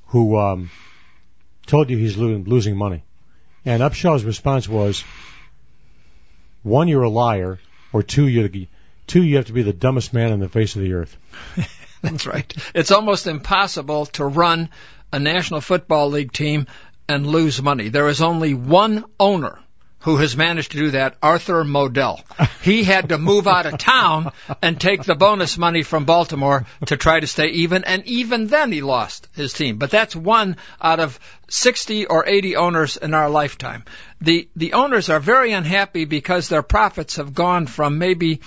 who 0.08 0.38
um, 0.38 0.72
told 1.66 1.90
you 1.90 1.98
he's 1.98 2.18
lo- 2.18 2.44
losing 2.46 2.76
money? 2.76 3.06
And 3.64 3.82
Upshaw's 3.82 4.26
response 4.26 4.68
was, 4.68 5.06
one, 6.64 6.90
you're 6.90 7.04
a 7.04 7.10
liar, 7.10 7.60
or 7.94 8.04
two, 8.04 8.28
you 8.28 8.68
two, 9.10 9.24
you 9.24 9.36
have 9.36 9.48
to 9.48 9.54
be 9.54 9.64
the 9.64 9.74
dumbest 9.74 10.14
man 10.14 10.32
on 10.32 10.40
the 10.40 10.48
face 10.48 10.76
of 10.76 10.82
the 10.82 10.94
earth. 10.94 11.18
That's 12.02 12.26
right. 12.26 12.54
It's 12.74 12.92
almost 12.92 13.28
impossible 13.28 14.06
to 14.08 14.24
run 14.26 14.70
a 15.12 15.20
National 15.20 15.60
Football 15.60 16.12
League 16.12 16.32
team 16.32 16.68
and 17.10 17.28
lose 17.28 17.62
money. 17.62 17.90
There 17.90 18.08
is 18.08 18.22
only 18.22 18.54
one 18.54 19.04
owner 19.20 19.60
who 20.02 20.16
has 20.16 20.38
managed 20.38 20.72
to 20.72 20.78
do 20.78 20.92
that, 20.92 21.18
Arthur 21.22 21.66
Modell. 21.66 22.22
He 22.62 22.86
had 22.86 23.10
to 23.10 23.18
move 23.18 23.48
out 23.48 23.66
of 23.66 23.78
town 23.80 24.32
and 24.62 24.80
take 24.80 25.04
the 25.04 25.16
bonus 25.16 25.58
money 25.58 25.84
from 25.84 26.06
Baltimore 26.06 26.66
to 26.86 26.96
try 26.96 27.20
to 27.20 27.28
stay 27.28 27.48
even, 27.48 27.84
and 27.84 28.06
even 28.06 28.48
then 28.48 28.72
he 28.72 28.82
lost 28.82 29.28
his 29.36 29.52
team. 29.52 29.78
But 29.78 29.92
that's 29.92 30.16
one 30.16 30.56
out 30.82 31.02
of 31.02 31.20
60 31.50 32.06
or 32.06 32.26
80 32.26 32.56
owners 32.56 32.96
in 32.96 33.14
our 33.14 33.30
lifetime. 33.30 33.84
The, 34.22 34.48
the 34.56 34.74
owners 34.74 35.10
are 35.10 35.20
very 35.20 35.52
unhappy 35.52 36.06
because 36.06 36.48
their 36.48 36.64
profits 36.64 37.18
have 37.18 37.34
gone 37.34 37.68
from 37.68 37.98
maybe 37.98 38.40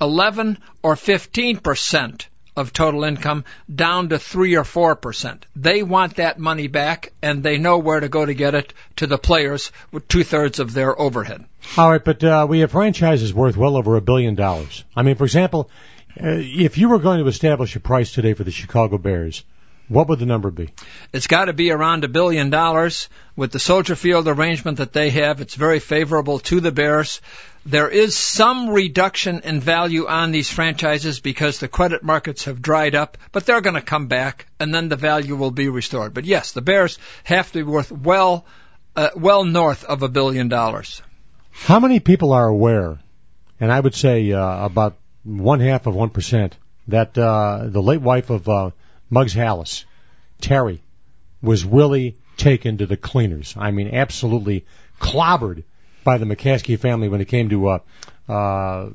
11 0.00 0.58
or 0.82 0.96
15 0.96 1.58
percent 1.58 2.28
of 2.56 2.72
total 2.72 3.04
income 3.04 3.44
down 3.72 4.08
to 4.08 4.18
three 4.18 4.56
or 4.56 4.64
four 4.64 4.96
percent. 4.96 5.44
They 5.54 5.82
want 5.82 6.16
that 6.16 6.38
money 6.38 6.68
back, 6.68 7.12
and 7.22 7.42
they 7.42 7.58
know 7.58 7.78
where 7.78 8.00
to 8.00 8.08
go 8.08 8.24
to 8.24 8.32
get 8.32 8.54
it 8.54 8.72
to 8.96 9.06
the 9.06 9.18
players 9.18 9.72
with 9.92 10.08
two 10.08 10.24
thirds 10.24 10.58
of 10.58 10.72
their 10.72 10.98
overhead. 10.98 11.44
All 11.76 11.90
right, 11.90 12.02
but 12.02 12.24
uh, 12.24 12.46
we 12.48 12.60
have 12.60 12.70
franchises 12.72 13.34
worth 13.34 13.56
well 13.56 13.76
over 13.76 13.96
a 13.96 14.00
billion 14.00 14.34
dollars. 14.36 14.84
I 14.96 15.02
mean, 15.02 15.16
for 15.16 15.24
example, 15.24 15.70
Uh, 16.18 16.40
if 16.40 16.78
you 16.78 16.88
were 16.88 16.98
going 16.98 17.18
to 17.22 17.28
establish 17.28 17.76
a 17.76 17.80
price 17.80 18.12
today 18.12 18.32
for 18.32 18.42
the 18.44 18.50
Chicago 18.50 18.96
Bears, 18.96 19.44
what 19.88 20.08
would 20.08 20.18
the 20.18 20.24
number 20.26 20.50
be? 20.50 20.70
It's 21.12 21.26
got 21.26 21.44
to 21.44 21.52
be 21.52 21.70
around 21.70 22.04
a 22.04 22.08
billion 22.08 22.48
dollars. 22.50 23.08
With 23.36 23.52
the 23.52 23.58
Soldier 23.58 23.94
Field 23.96 24.26
arrangement 24.26 24.78
that 24.78 24.94
they 24.94 25.10
have, 25.10 25.42
it's 25.42 25.54
very 25.54 25.78
favorable 25.78 26.38
to 26.38 26.60
the 26.60 26.72
Bears. 26.72 27.20
There 27.66 27.88
is 27.88 28.16
some 28.16 28.70
reduction 28.70 29.40
in 29.40 29.58
value 29.60 30.06
on 30.06 30.30
these 30.30 30.48
franchises 30.48 31.18
because 31.18 31.58
the 31.58 31.66
credit 31.66 32.04
markets 32.04 32.44
have 32.44 32.62
dried 32.62 32.94
up, 32.94 33.18
but 33.32 33.44
they're 33.44 33.60
going 33.60 33.74
to 33.74 33.82
come 33.82 34.06
back 34.06 34.46
and 34.60 34.72
then 34.72 34.88
the 34.88 34.94
value 34.94 35.34
will 35.34 35.50
be 35.50 35.68
restored. 35.68 36.14
But 36.14 36.26
yes, 36.26 36.52
the 36.52 36.62
Bears 36.62 36.96
have 37.24 37.50
to 37.50 37.58
be 37.58 37.62
worth 37.64 37.90
well, 37.90 38.46
uh, 38.94 39.10
well 39.16 39.42
north 39.44 39.82
of 39.82 40.04
a 40.04 40.08
billion 40.08 40.48
dollars. 40.48 41.02
How 41.50 41.80
many 41.80 41.98
people 41.98 42.32
are 42.32 42.46
aware, 42.46 43.00
and 43.58 43.72
I 43.72 43.80
would 43.80 43.96
say 43.96 44.30
uh, 44.30 44.64
about 44.64 44.96
one 45.24 45.58
half 45.58 45.88
of 45.88 45.94
one 45.96 46.10
percent, 46.10 46.56
that 46.86 47.18
uh, 47.18 47.64
the 47.66 47.82
late 47.82 48.00
wife 48.00 48.30
of 48.30 48.48
uh, 48.48 48.70
Mugs 49.10 49.34
Halas, 49.34 49.86
Terry, 50.40 50.84
was 51.42 51.64
really 51.64 52.16
taken 52.36 52.78
to 52.78 52.86
the 52.86 52.96
cleaners. 52.96 53.56
I 53.58 53.72
mean, 53.72 53.92
absolutely 53.92 54.66
clobbered 55.00 55.64
by 56.06 56.18
the 56.18 56.24
McCaskey 56.24 56.78
family 56.78 57.08
when 57.08 57.20
it 57.20 57.26
came 57.26 57.50
to 57.50 57.68
uh, 57.68 57.78
uh, 58.28 58.90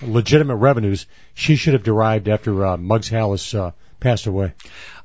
legitimate 0.00 0.56
revenues. 0.56 1.06
She 1.34 1.56
should 1.56 1.74
have 1.74 1.82
derived 1.82 2.28
after 2.28 2.64
uh, 2.64 2.76
Mugs 2.76 3.10
Halas 3.10 3.54
uh, 3.54 3.72
passed 3.98 4.26
away. 4.26 4.54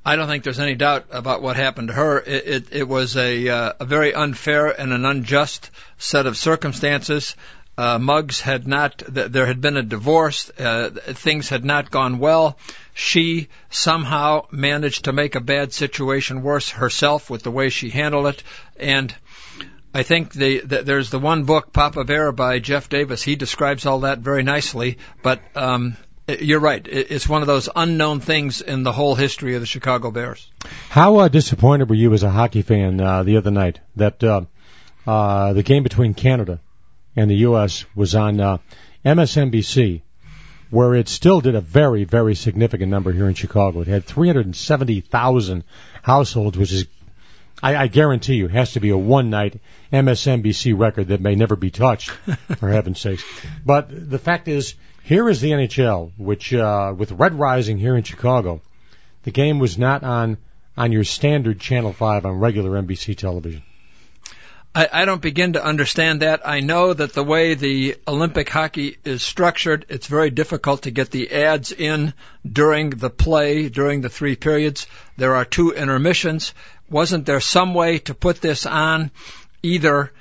I 0.05 0.15
don't 0.15 0.27
think 0.27 0.43
there's 0.43 0.59
any 0.59 0.75
doubt 0.75 1.07
about 1.09 1.41
what 1.41 1.55
happened 1.55 1.89
to 1.89 1.93
her. 1.95 2.19
It, 2.19 2.47
it, 2.47 2.67
it 2.71 2.87
was 2.87 3.17
a, 3.17 3.49
uh, 3.49 3.73
a 3.79 3.85
very 3.85 4.13
unfair 4.13 4.67
and 4.67 4.93
an 4.93 5.05
unjust 5.05 5.71
set 5.97 6.27
of 6.27 6.37
circumstances. 6.37 7.35
Uh, 7.77 7.97
Mugs 7.97 8.41
had 8.41 8.67
not, 8.67 8.99
th- 8.99 9.31
there 9.31 9.45
had 9.45 9.59
been 9.59 9.77
a 9.77 9.83
divorce, 9.83 10.51
uh, 10.59 10.89
things 10.89 11.49
had 11.49 11.65
not 11.65 11.89
gone 11.89 12.19
well. 12.19 12.57
She 12.93 13.47
somehow 13.69 14.45
managed 14.51 15.05
to 15.05 15.13
make 15.13 15.35
a 15.35 15.41
bad 15.41 15.73
situation 15.73 16.43
worse 16.43 16.69
herself 16.69 17.29
with 17.29 17.41
the 17.41 17.51
way 17.51 17.69
she 17.69 17.89
handled 17.89 18.27
it. 18.27 18.43
And 18.77 19.15
I 19.93 20.03
think 20.03 20.33
the, 20.33 20.59
the, 20.59 20.83
there's 20.83 21.09
the 21.09 21.19
one 21.19 21.45
book, 21.45 21.73
Papa 21.73 22.03
Bear, 22.03 22.31
by 22.31 22.59
Jeff 22.59 22.89
Davis. 22.89 23.23
He 23.23 23.35
describes 23.35 23.85
all 23.85 24.01
that 24.01 24.19
very 24.19 24.43
nicely. 24.43 24.97
But 25.23 25.41
um, 25.55 25.97
you're 26.39 26.59
right. 26.59 26.85
It's 26.87 27.27
one 27.27 27.41
of 27.41 27.47
those 27.47 27.69
unknown 27.75 28.19
things 28.19 28.61
in 28.61 28.83
the 28.83 28.91
whole 28.91 29.15
history 29.15 29.55
of 29.55 29.61
the 29.61 29.67
Chicago 29.67 30.11
Bears. 30.11 30.47
How 30.89 31.17
uh, 31.17 31.27
disappointed 31.27 31.89
were 31.89 31.95
you 31.95 32.13
as 32.13 32.23
a 32.23 32.29
hockey 32.29 32.61
fan 32.61 33.01
uh, 33.01 33.23
the 33.23 33.37
other 33.37 33.51
night 33.51 33.79
that 33.95 34.23
uh, 34.23 34.41
uh, 35.07 35.53
the 35.53 35.63
game 35.63 35.83
between 35.83 36.13
Canada 36.13 36.59
and 37.15 37.29
the 37.29 37.37
U.S. 37.37 37.85
was 37.95 38.13
on 38.13 38.39
uh, 38.39 38.57
MSNBC, 39.03 40.01
where 40.69 40.93
it 40.93 41.07
still 41.07 41.41
did 41.41 41.55
a 41.55 41.61
very, 41.61 42.03
very 42.03 42.35
significant 42.35 42.91
number 42.91 43.11
here 43.11 43.27
in 43.27 43.33
Chicago. 43.33 43.81
It 43.81 43.87
had 43.87 44.05
370,000 44.05 45.63
households, 46.03 46.57
which 46.57 46.71
is, 46.71 46.85
I, 47.61 47.75
I 47.75 47.87
guarantee 47.87 48.35
you, 48.35 48.47
has 48.47 48.73
to 48.73 48.79
be 48.79 48.89
a 48.89 48.97
one-night 48.97 49.59
MSNBC 49.91 50.77
record 50.77 51.09
that 51.09 51.21
may 51.21 51.35
never 51.35 51.55
be 51.55 51.71
touched, 51.71 52.09
for 52.09 52.69
heaven's 52.71 52.99
sakes. 52.99 53.23
But 53.65 53.87
the 53.89 54.19
fact 54.19 54.47
is, 54.47 54.75
here 55.03 55.27
is 55.29 55.41
the 55.41 55.51
NHL, 55.51 56.11
which 56.17 56.53
uh, 56.53 56.93
with 56.95 57.11
Red 57.11 57.37
Rising 57.37 57.77
here 57.77 57.97
in 57.97 58.03
Chicago, 58.03 58.61
the 59.23 59.31
game 59.31 59.59
was 59.59 59.77
not 59.77 60.03
on 60.03 60.37
on 60.77 60.93
your 60.93 61.03
standard 61.03 61.59
Channel 61.59 61.91
5 61.91 62.25
on 62.25 62.39
regular 62.39 62.81
NBC 62.81 63.17
television. 63.17 63.63
I, 64.73 64.87
I 64.93 65.05
don't 65.05 65.21
begin 65.21 65.53
to 65.53 65.65
understand 65.65 66.21
that. 66.21 66.47
I 66.47 66.59
know 66.59 66.93
that 66.93 67.13
the 67.13 67.23
way 67.23 67.55
the 67.55 67.97
Olympic 68.07 68.47
hockey 68.49 68.97
is 69.03 69.23
structured, 69.23 69.87
it's 69.89 70.07
very 70.07 70.29
difficult 70.29 70.83
to 70.83 70.91
get 70.91 71.09
the 71.09 71.31
ads 71.31 71.71
in 71.71 72.13
during 72.49 72.91
the 72.91 73.09
play, 73.09 73.67
during 73.67 74.01
the 74.01 74.09
three 74.09 74.35
periods. 74.35 74.85
There 75.17 75.35
are 75.35 75.43
two 75.43 75.71
intermissions. 75.71 76.53
Wasn't 76.89 77.25
there 77.25 77.39
some 77.39 77.73
way 77.73 77.99
to 77.99 78.13
put 78.13 78.41
this 78.41 78.65
on 78.65 79.11
either 79.61 80.11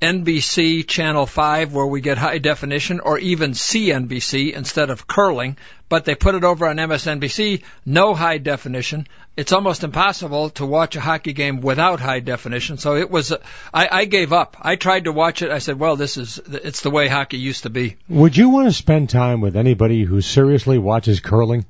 NBC 0.00 0.86
Channel 0.86 1.26
5 1.26 1.72
where 1.72 1.86
we 1.86 2.00
get 2.00 2.18
high 2.18 2.38
definition 2.38 3.00
or 3.00 3.18
even 3.18 3.50
CNBC 3.50 4.52
instead 4.52 4.90
of 4.90 5.08
curling, 5.08 5.56
but 5.88 6.04
they 6.04 6.14
put 6.14 6.36
it 6.36 6.44
over 6.44 6.68
on 6.68 6.76
MSNBC, 6.76 7.62
no 7.84 8.14
high 8.14 8.38
definition. 8.38 9.08
It's 9.36 9.52
almost 9.52 9.82
impossible 9.82 10.50
to 10.50 10.66
watch 10.66 10.94
a 10.94 11.00
hockey 11.00 11.32
game 11.32 11.60
without 11.60 11.98
high 11.98 12.20
definition. 12.20 12.78
So 12.78 12.96
it 12.96 13.10
was, 13.10 13.32
I, 13.74 13.88
I 13.90 14.04
gave 14.04 14.32
up. 14.32 14.56
I 14.60 14.76
tried 14.76 15.04
to 15.04 15.12
watch 15.12 15.42
it. 15.42 15.50
I 15.50 15.58
said, 15.58 15.78
well, 15.78 15.96
this 15.96 16.16
is, 16.16 16.38
it's 16.46 16.82
the 16.82 16.90
way 16.90 17.08
hockey 17.08 17.38
used 17.38 17.64
to 17.64 17.70
be. 17.70 17.96
Would 18.08 18.36
you 18.36 18.50
want 18.50 18.68
to 18.68 18.72
spend 18.72 19.10
time 19.10 19.40
with 19.40 19.56
anybody 19.56 20.04
who 20.04 20.20
seriously 20.20 20.78
watches 20.78 21.18
curling? 21.18 21.64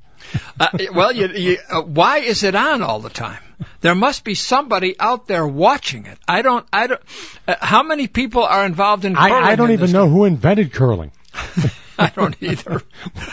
uh, 0.61 0.69
well, 0.93 1.13
you, 1.13 1.29
you, 1.29 1.59
uh, 1.71 1.81
why 1.81 2.19
is 2.19 2.43
it 2.43 2.55
on 2.55 2.83
all 2.83 3.01
the 3.01 3.11
time? 3.11 3.41
There 3.81 3.95
must 3.95 4.25
be 4.25 4.35
somebody 4.35 4.95
out 4.99 5.27
there 5.27 5.47
watching 5.47 6.07
it. 6.07 6.19
I 6.27 6.43
don't. 6.43 6.67
I 6.73 6.87
don't. 6.87 7.01
Uh, 7.47 7.57
how 7.61 7.83
many 7.83 8.07
people 8.07 8.45
are 8.45 8.65
involved 8.65 9.05
in 9.05 9.15
curling? 9.15 9.33
I, 9.33 9.53
I 9.53 9.57
don't 9.57 9.73
even 9.73 9.91
know 9.93 10.05
game? 10.05 10.13
who 10.13 10.25
invented 10.25 10.73
curling. 10.73 11.11
I 12.01 12.13
don't 12.15 12.41
either. 12.41 12.81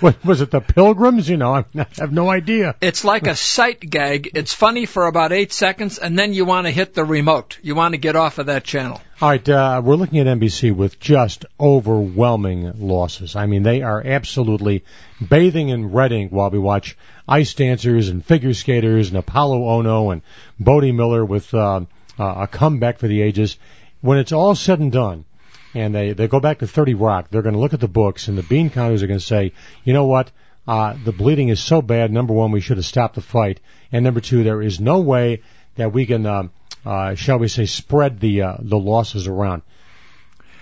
what, 0.00 0.24
was 0.24 0.40
it 0.40 0.52
the 0.52 0.60
Pilgrims? 0.60 1.28
You 1.28 1.36
know, 1.36 1.54
I 1.54 1.64
have 1.98 2.12
no 2.12 2.30
idea. 2.30 2.76
It's 2.80 3.04
like 3.04 3.26
a 3.26 3.34
sight 3.34 3.80
gag. 3.80 4.30
It's 4.34 4.54
funny 4.54 4.86
for 4.86 5.06
about 5.06 5.32
eight 5.32 5.52
seconds, 5.52 5.98
and 5.98 6.16
then 6.16 6.32
you 6.32 6.44
want 6.44 6.68
to 6.68 6.70
hit 6.70 6.94
the 6.94 7.04
remote. 7.04 7.58
You 7.62 7.74
want 7.74 7.94
to 7.94 7.98
get 7.98 8.14
off 8.14 8.38
of 8.38 8.46
that 8.46 8.62
channel. 8.62 9.00
All 9.20 9.28
right, 9.28 9.48
uh, 9.48 9.82
we're 9.84 9.96
looking 9.96 10.20
at 10.20 10.28
NBC 10.28 10.74
with 10.74 11.00
just 11.00 11.46
overwhelming 11.58 12.74
losses. 12.78 13.34
I 13.34 13.46
mean, 13.46 13.64
they 13.64 13.82
are 13.82 14.00
absolutely 14.06 14.84
bathing 15.28 15.70
in 15.70 15.90
red 15.90 16.12
ink 16.12 16.30
while 16.30 16.50
we 16.50 16.60
watch 16.60 16.96
ice 17.28 17.54
dancers 17.54 18.08
and 18.08 18.24
figure 18.24 18.54
skaters 18.54 19.08
and 19.08 19.18
Apollo 19.18 19.58
Ohno 19.58 20.12
and 20.12 20.22
Bode 20.60 20.94
Miller 20.94 21.24
with 21.24 21.52
uh, 21.52 21.80
uh, 22.20 22.34
a 22.42 22.46
comeback 22.46 22.98
for 22.98 23.08
the 23.08 23.22
ages. 23.22 23.58
When 24.00 24.18
it's 24.18 24.32
all 24.32 24.54
said 24.54 24.78
and 24.78 24.92
done, 24.92 25.24
and 25.74 25.94
they, 25.94 26.12
they 26.12 26.28
go 26.28 26.40
back 26.40 26.58
to 26.58 26.66
30 26.66 26.94
Rock, 26.94 27.28
they're 27.30 27.42
going 27.42 27.54
to 27.54 27.60
look 27.60 27.74
at 27.74 27.80
the 27.80 27.88
books, 27.88 28.28
and 28.28 28.36
the 28.36 28.42
bean 28.42 28.70
counters 28.70 29.02
are 29.02 29.06
going 29.06 29.20
to 29.20 29.24
say, 29.24 29.52
you 29.84 29.92
know 29.92 30.06
what, 30.06 30.30
uh, 30.66 30.94
the 31.04 31.12
bleeding 31.12 31.48
is 31.48 31.60
so 31.60 31.80
bad, 31.82 32.12
number 32.12 32.34
one, 32.34 32.50
we 32.50 32.60
should 32.60 32.76
have 32.76 32.86
stopped 32.86 33.14
the 33.14 33.20
fight, 33.20 33.60
and 33.92 34.04
number 34.04 34.20
two, 34.20 34.44
there 34.44 34.62
is 34.62 34.80
no 34.80 35.00
way 35.00 35.42
that 35.76 35.92
we 35.92 36.06
can, 36.06 36.26
uh, 36.26 36.48
uh, 36.84 37.14
shall 37.14 37.38
we 37.38 37.48
say, 37.48 37.66
spread 37.66 38.20
the, 38.20 38.42
uh, 38.42 38.56
the 38.58 38.78
losses 38.78 39.26
around. 39.26 39.62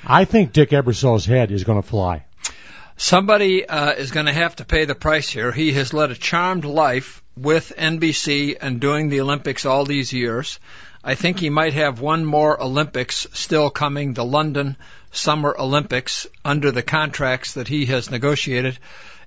I 0.05 0.25
think 0.25 0.53
Dick 0.53 0.71
Ebersol's 0.71 1.27
head 1.27 1.51
is 1.51 1.65
going 1.65 1.81
to 1.83 1.89
fly. 1.89 2.25
Somebody 2.97 3.67
uh, 3.67 3.93
is 3.93 4.11
going 4.11 4.27
to 4.27 4.33
have 4.33 4.57
to 4.57 4.65
pay 4.65 4.85
the 4.85 4.95
price 4.95 5.29
here. 5.29 5.53
He 5.53 5.73
has 5.73 5.93
led 5.93 6.11
a 6.11 6.17
charmed 6.17 6.65
life 6.65 7.23
with 7.37 7.73
NBC 7.77 8.57
and 8.61 8.81
doing 8.81 9.09
the 9.09 9.21
Olympics 9.21 9.65
all 9.65 9.85
these 9.85 10.13
years. 10.13 10.59
I 11.05 11.15
think 11.15 11.39
he 11.39 11.49
might 11.49 11.75
have 11.75 12.01
one 12.01 12.25
more 12.25 12.61
Olympics 12.61 13.27
still 13.33 13.71
coming, 13.71 14.15
the 14.15 14.25
London 14.25 14.77
Summer 15.13 15.55
Olympics, 15.59 16.27
under 16.45 16.71
the 16.71 16.83
contracts 16.83 17.55
that 17.55 17.69
he 17.69 17.87
has 17.87 18.11
negotiated. 18.11 18.79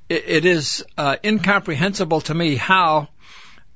it, 0.10 0.24
it 0.28 0.46
is 0.46 0.86
uh, 0.98 1.18
incomprehensible 1.24 2.22
to 2.22 2.34
me 2.34 2.56
how 2.56 3.08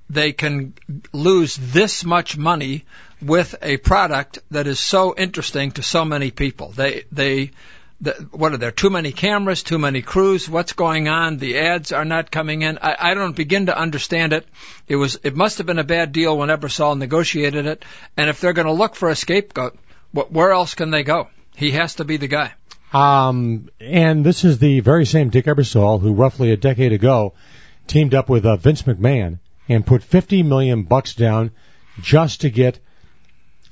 they 0.10 0.34
can 0.34 0.74
lose 1.14 1.56
this 1.56 2.04
much 2.04 2.38
money 2.38 2.86
with 3.22 3.56
a 3.62 3.78
product 3.78 4.40
that 4.52 4.68
is 4.68 4.80
so 4.80 5.16
interesting 5.18 5.72
to 5.72 5.82
so 5.82 6.06
many 6.06 6.32
people. 6.32 6.70
They 6.70 7.06
they 7.12 7.52
the, 8.02 8.12
what 8.32 8.54
are 8.54 8.58
there? 8.58 8.72
Too 8.72 8.90
many 8.90 9.14
cameras, 9.14 9.64
too 9.64 9.80
many 9.80 10.02
crews. 10.02 10.50
What's 10.50 10.74
going 10.74 11.08
on? 11.08 11.38
The 11.38 11.60
ads 11.60 11.94
are 11.94 12.04
not 12.04 12.30
coming 12.30 12.62
in. 12.62 12.78
I, 12.82 12.96
I 13.00 13.14
don't 13.14 13.36
begin 13.36 13.68
to 13.68 13.78
understand 13.78 14.34
it. 14.34 14.46
It 14.88 14.98
was, 14.98 15.18
it 15.24 15.36
must 15.36 15.60
have 15.60 15.68
been 15.68 15.80
a 15.80 15.86
bad 15.86 16.12
deal 16.12 16.38
when 16.38 16.50
Ebersol 16.50 16.98
negotiated 16.98 17.66
it. 17.66 17.86
And 18.18 18.30
if 18.30 18.42
they're 18.42 18.54
going 18.54 18.68
to 18.68 18.74
look 18.74 18.96
for 18.96 19.10
a 19.10 19.16
scapegoat, 19.16 19.78
wh- 20.14 20.30
where 20.30 20.52
else 20.52 20.76
can 20.76 20.92
they 20.92 21.04
go? 21.04 21.30
He 21.56 21.72
has 21.72 21.96
to 21.96 22.06
be 22.06 22.18
the 22.18 22.28
guy. 22.28 22.54
Um, 22.94 23.70
and 23.80 24.26
this 24.26 24.44
is 24.44 24.60
the 24.60 24.80
very 24.80 25.06
same 25.06 25.30
Dick 25.30 25.46
Ebersol 25.46 26.02
who 26.02 26.14
roughly 26.14 26.52
a 26.52 26.58
decade 26.58 26.94
ago 26.94 27.34
teamed 27.88 28.14
up 28.14 28.30
with 28.30 28.46
uh, 28.46 28.56
Vince 28.58 28.84
McMahon 28.84 29.40
and 29.68 29.86
put 29.86 30.04
50 30.04 30.44
million 30.44 30.84
bucks 30.84 31.14
down 31.14 31.52
just 32.02 32.42
to 32.42 32.50
get 32.50 32.80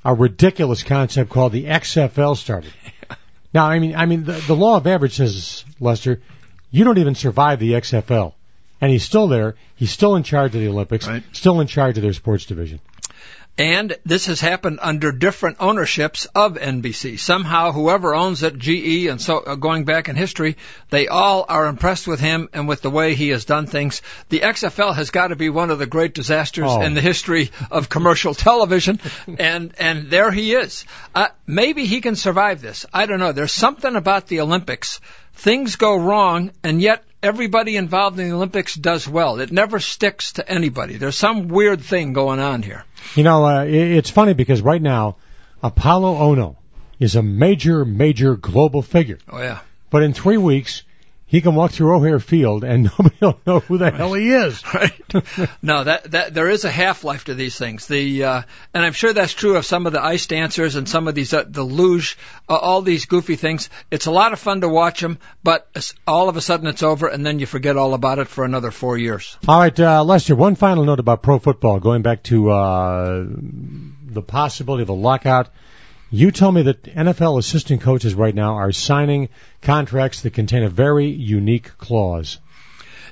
a 0.03 0.13
ridiculous 0.13 0.83
concept 0.83 1.29
called 1.29 1.51
the 1.51 1.65
XFL 1.65 2.35
started. 2.35 2.73
Now, 3.53 3.67
I 3.67 3.77
mean, 3.79 3.95
I 3.95 4.07
mean, 4.07 4.23
the, 4.23 4.33
the 4.47 4.55
law 4.55 4.77
of 4.77 4.87
average 4.87 5.13
says, 5.13 5.63
Lester, 5.79 6.21
you 6.71 6.83
don't 6.83 6.97
even 6.97 7.13
survive 7.13 7.59
the 7.59 7.73
XFL, 7.73 8.33
and 8.81 8.91
he's 8.91 9.03
still 9.03 9.27
there. 9.27 9.55
He's 9.75 9.91
still 9.91 10.15
in 10.15 10.23
charge 10.23 10.55
of 10.55 10.61
the 10.61 10.69
Olympics. 10.69 11.07
Right. 11.07 11.23
Still 11.33 11.61
in 11.61 11.67
charge 11.67 11.97
of 11.97 12.01
their 12.01 12.13
sports 12.13 12.45
division. 12.45 12.79
And 13.55 13.95
this 14.03 14.25
has 14.25 14.41
happened 14.41 14.79
under 14.81 15.12
different 15.12 15.57
ownerships 15.60 16.25
of 16.33 16.55
NBC. 16.55 17.19
Somehow, 17.19 17.72
whoever 17.72 18.15
owns 18.15 18.41
it, 18.41 18.57
GE, 18.57 19.05
and 19.05 19.22
so 19.22 19.38
uh, 19.39 19.53
going 19.53 19.83
back 19.86 20.10
in 20.10 20.15
history, 20.15 20.57
they 20.89 21.07
all 21.07 21.45
are 21.48 21.67
impressed 21.67 22.07
with 22.07 22.19
him 22.19 22.50
and 22.51 22.67
with 22.67 22.81
the 22.81 22.89
way 22.89 23.13
he 23.13 23.29
has 23.29 23.45
done 23.45 23.67
things. 23.67 24.01
The 24.29 24.39
XFL 24.39 24.95
has 24.95 25.12
got 25.12 25.27
to 25.27 25.36
be 25.36 25.50
one 25.50 25.69
of 25.69 25.77
the 25.77 25.86
great 25.86 26.15
disasters 26.15 26.65
Oh. 26.67 26.81
in 26.81 26.95
the 26.95 27.01
history 27.01 27.51
of 27.69 27.89
commercial 27.89 28.33
television, 28.33 29.00
and 29.38 29.72
and 29.79 30.10
there 30.10 30.31
he 30.31 30.55
is. 30.55 30.86
Uh, 31.13 31.27
maybe 31.45 31.86
he 31.86 32.01
can 32.01 32.15
survive 32.15 32.60
this. 32.60 32.88
I 32.91 33.05
don't 33.05 33.19
know. 33.19 33.33
There's 33.33 33.53
something 33.53 33.95
about 33.95 34.25
the 34.27 34.41
Olympics. 34.41 35.00
Things 35.36 35.75
go 35.75 35.95
wrong, 35.95 36.51
and 36.63 36.81
yet 36.81 37.03
everybody 37.22 37.75
involved 37.75 38.19
in 38.19 38.29
the 38.29 38.36
Olympics 38.36 38.74
does 38.75 39.07
well. 39.07 39.39
It 39.39 39.51
never 39.51 39.79
sticks 39.79 40.33
to 40.33 40.50
anybody. 40.50 40.98
There's 40.98 41.15
some 41.17 41.48
weird 41.50 41.81
thing 41.81 42.13
going 42.13 42.39
on 42.39 42.63
here. 42.63 42.83
You 43.15 43.24
know, 43.24 43.45
uh, 43.45 43.65
it, 43.65 43.74
it's 43.74 44.10
funny 44.10 44.33
because 44.33 44.62
right 44.62 44.81
now, 44.81 45.17
Apollo 45.62 46.15
Ohno 46.15 46.55
is 47.00 47.15
a 47.15 47.24
major, 47.24 47.86
major 47.86 48.36
global 48.36 48.81
figure. 48.81 49.19
Oh 49.29 49.39
yeah. 49.39 49.60
But 49.89 50.03
in 50.03 50.13
three 50.13 50.38
weeks, 50.38 50.83
he 51.33 51.41
can 51.41 51.55
walk 51.55 51.71
through 51.71 51.95
O'Hare 51.95 52.19
Field 52.19 52.63
and 52.63 52.83
nobody 52.99 53.15
will 53.19 53.39
know 53.47 53.59
who 53.61 53.79
the 53.79 53.89
hell 53.89 54.13
he 54.13 54.31
is. 54.31 54.63
Right. 54.73 54.93
no, 55.61 55.83
that 55.83 56.11
that 56.11 56.33
there 56.33 56.49
is 56.49 56.63
a 56.63 56.71
half 56.71 57.03
life 57.03 57.25
to 57.25 57.33
these 57.33 57.57
things. 57.57 57.87
The 57.87 58.23
uh, 58.23 58.41
and 58.73 58.85
I'm 58.85 58.93
sure 58.93 59.13
that's 59.13 59.33
true 59.33 59.55
of 59.55 59.65
some 59.65 59.87
of 59.87 59.93
the 59.93 60.03
ice 60.03 60.27
dancers 60.27 60.75
and 60.75 60.87
some 60.87 61.07
of 61.07 61.15
these 61.15 61.33
uh, 61.33 61.43
the 61.47 61.63
luge, 61.63 62.17
uh, 62.47 62.55
all 62.55 62.81
these 62.83 63.05
goofy 63.05 63.35
things. 63.35 63.69
It's 63.89 64.05
a 64.05 64.11
lot 64.11 64.33
of 64.33 64.39
fun 64.39 64.61
to 64.61 64.69
watch 64.69 65.01
them, 65.01 65.17
but 65.43 65.67
all 66.07 66.29
of 66.29 66.37
a 66.37 66.41
sudden 66.41 66.67
it's 66.67 66.83
over 66.83 67.07
and 67.07 67.25
then 67.25 67.39
you 67.39 67.47
forget 67.47 67.77
all 67.77 67.95
about 67.95 68.19
it 68.19 68.27
for 68.27 68.45
another 68.45 68.69
four 68.69 68.95
years. 68.97 69.37
All 69.47 69.59
right, 69.59 69.79
uh, 69.79 70.03
Lester, 70.03 70.35
one 70.35 70.53
final 70.55 70.85
note 70.85 70.99
about 70.99 71.23
pro 71.23 71.39
football, 71.39 71.79
going 71.79 72.03
back 72.03 72.21
to 72.23 72.51
uh, 72.51 73.25
the 73.25 74.21
possibility 74.21 74.83
of 74.83 74.89
a 74.89 74.93
lockout. 74.93 75.49
You 76.13 76.29
tell 76.29 76.51
me 76.51 76.62
that 76.62 76.84
NFL 76.84 77.39
assistant 77.39 77.82
coaches 77.82 78.13
right 78.13 78.36
now 78.36 78.53
are 78.53 78.72
signing 78.72 79.29
contracts 79.63 80.22
that 80.22 80.34
contain 80.36 80.62
a 80.62 80.70
very 80.70 81.08
unique 81.08 81.75
clause. 81.79 82.38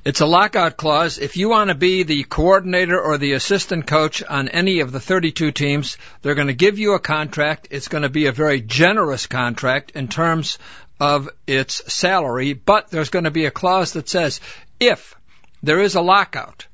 It's 0.06 0.22
a 0.22 0.28
lockout 0.28 0.78
clause. 0.78 1.18
If 1.18 1.36
you 1.36 1.50
want 1.50 1.70
to 1.70 1.76
be 1.76 2.04
the 2.04 2.22
coordinator 2.22 3.02
or 3.02 3.18
the 3.18 3.34
assistant 3.34 3.88
coach 3.88 4.22
on 4.22 4.50
any 4.50 4.82
of 4.82 4.92
the 4.92 5.00
32 5.00 5.52
teams, 5.52 5.98
they're 6.22 6.36
going 6.36 6.46
to 6.46 6.54
give 6.54 6.78
you 6.78 6.94
a 6.94 7.00
contract. 7.00 7.70
It's 7.72 7.88
going 7.88 8.04
to 8.04 8.10
be 8.10 8.28
a 8.28 8.32
very 8.32 8.62
generous 8.62 9.26
contract 9.26 9.94
in 9.96 10.08
terms 10.08 10.60
of 11.00 11.28
its 11.48 11.92
salary, 11.92 12.54
but 12.54 12.92
there's 12.92 13.10
going 13.10 13.26
to 13.26 13.32
be 13.32 13.46
a 13.46 13.52
clause 13.52 13.94
that 13.94 14.10
says 14.10 14.42
if 14.80 15.16
there 15.64 15.82
is 15.82 15.96
a 15.96 16.02
lockout 16.02 16.68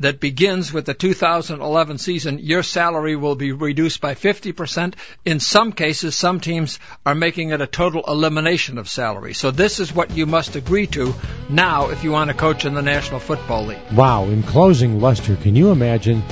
that 0.00 0.20
begins 0.20 0.72
with 0.72 0.86
the 0.86 0.94
2011 0.94 1.98
season, 1.98 2.38
your 2.38 2.62
salary 2.62 3.16
will 3.16 3.36
be 3.36 3.52
reduced 3.52 4.00
by 4.00 4.14
50%. 4.14 4.94
In 5.24 5.40
some 5.40 5.72
cases, 5.72 6.16
some 6.16 6.40
teams 6.40 6.78
are 7.06 7.14
making 7.14 7.50
it 7.50 7.60
a 7.60 7.66
total 7.66 8.02
elimination 8.06 8.78
of 8.78 8.88
salary. 8.88 9.34
So 9.34 9.50
this 9.50 9.80
is 9.80 9.94
what 9.94 10.16
you 10.16 10.26
must 10.26 10.56
agree 10.56 10.86
to 10.88 11.14
now 11.48 11.90
if 11.90 12.02
you 12.02 12.10
want 12.10 12.30
to 12.30 12.36
coach 12.36 12.64
in 12.64 12.74
the 12.74 12.82
National 12.82 13.20
Football 13.20 13.66
League. 13.66 13.92
Wow. 13.92 14.24
In 14.24 14.42
closing, 14.42 15.00
Lester, 15.00 15.36
can 15.36 15.54
you 15.54 15.70
imagine? 15.70 16.22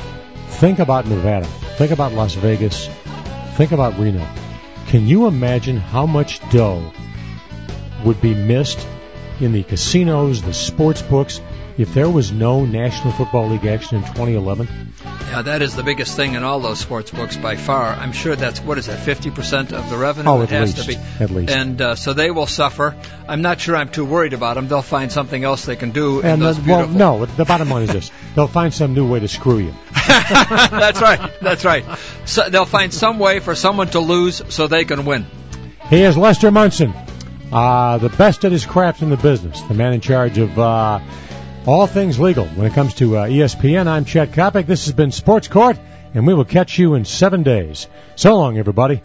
Think 0.49 0.79
about 0.79 1.07
Nevada. 1.07 1.47
Think 1.77 1.93
about 1.93 2.13
Las 2.13 2.35
Vegas. 2.35 2.89
Think 3.57 3.73
about 3.73 3.99
Reno. 3.99 4.27
Can 4.89 5.07
you 5.07 5.27
imagine 5.27 5.77
how 5.77 6.07
much 6.07 6.41
dough 6.51 6.93
would 8.05 8.21
be 8.21 8.35
missed 8.35 8.87
in 9.41 9.53
the 9.53 9.63
casinos, 9.63 10.43
the 10.43 10.55
sports 10.55 11.03
books, 11.03 11.41
if 11.83 11.93
there 11.95 12.09
was 12.09 12.33
no 12.33 12.65
National 12.65 13.13
Football 13.13 13.49
League 13.49 13.67
action 13.67 13.99
in 13.99 14.03
2011? 14.05 14.69
Yeah, 15.05 15.43
that 15.43 15.63
is 15.63 15.75
the 15.75 15.83
biggest 15.83 16.15
thing 16.17 16.35
in 16.35 16.45
all 16.45 16.61
those 16.61 16.79
sports 16.79 17.11
books 17.11 17.37
by 17.37 17.57
far. 17.57 17.89
I'm 17.89 18.13
sure 18.13 18.37
that's 18.37 18.61
what 18.61 18.79
is 18.79 18.87
that 18.87 18.99
50% 19.05 19.73
of 19.73 19.91
the 19.91 19.97
revenue 19.97 20.29
Oh, 20.31 20.43
it 20.43 20.51
has 20.51 20.77
least. 20.77 20.89
to 20.89 20.97
be. 20.97 21.23
At 21.25 21.31
least. 21.31 21.53
And 21.53 21.81
uh, 21.81 21.95
so 21.97 22.13
they 22.13 22.31
will 22.31 22.47
suffer. 22.47 22.95
I'm 23.27 23.43
not 23.43 23.61
sure 23.61 23.77
I'm 23.77 23.89
too 23.89 24.05
worried 24.05 24.33
about 24.33 24.55
them. 24.55 24.69
They'll 24.69 24.83
find 24.83 25.11
something 25.11 25.43
else 25.43 25.65
they 25.65 25.77
can 25.77 25.91
do. 25.91 26.23
And 26.23 26.41
the, 26.41 26.63
well, 26.67 26.89
no. 26.89 27.27
The 27.27 27.45
bottom 27.45 27.69
line 27.71 27.83
is 27.85 27.93
this: 27.93 28.11
they'll 28.35 28.47
find 28.47 28.73
some 28.73 28.95
new 28.95 29.11
way 29.11 29.21
to 29.21 29.29
screw 29.29 29.59
you. 29.59 29.75
that's 30.07 31.01
right. 31.01 31.31
That's 31.41 31.65
right. 31.65 31.85
So 32.27 32.49
they'll 32.49 32.65
find 32.65 32.93
some 32.93 33.19
way 33.19 33.41
for 33.41 33.55
someone 33.55 33.89
to 33.89 34.01
lose 34.01 34.43
so 34.49 34.67
they 34.67 34.85
can 34.85 35.05
win. 35.05 35.27
He 35.89 36.03
is 36.03 36.17
Lester 36.17 36.51
Munson, 36.51 36.95
uh, 37.53 37.99
the 37.99 38.09
best 38.11 38.45
at 38.45 38.53
his 38.53 38.65
craft 38.65 39.03
in 39.03 39.11
the 39.11 39.17
business, 39.17 39.61
the 39.63 39.75
man 39.75 39.93
in 39.93 40.01
charge 40.01 40.39
of 40.39 40.59
uh, 40.59 41.01
all 41.67 41.87
things 41.87 42.19
legal 42.19 42.47
when 42.47 42.67
it 42.67 42.75
comes 42.75 42.95
to 42.95 43.17
uh, 43.17 43.27
ESPN. 43.27 43.87
I'm 43.87 44.05
Chet 44.05 44.33
Coppock. 44.33 44.67
This 44.67 44.87
has 44.87 44.95
been 44.95 45.13
Sports 45.13 45.49
Court, 45.49 45.79
and 46.15 46.27
we 46.27 46.35
will 46.35 46.45
catch 46.45 46.79
you 46.79 46.95
in 46.95 47.05
seven 47.05 47.43
days. 47.43 47.87
So 48.17 48.35
long, 48.35 48.59
everybody. 48.59 49.01